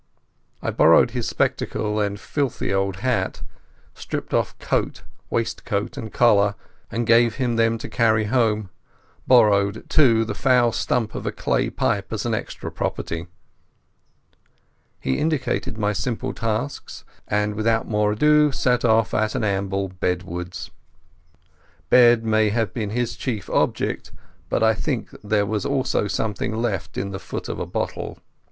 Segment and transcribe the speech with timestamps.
[0.63, 3.43] I borrowed his spectacles and filthy old hat;
[3.93, 6.55] stripped off coat, waistcoat, and collar,
[6.89, 8.71] and gave him them to carry home;
[9.27, 13.27] borrowed, too, the foul stump of a clay pipe as an extra property.
[14.99, 20.71] He indicated my simple tasks, and without more ado set off at an amble bedwards.
[21.91, 24.11] Bed may have been his chief object,
[24.49, 28.17] but I think there was also something left in the foot of a bottle.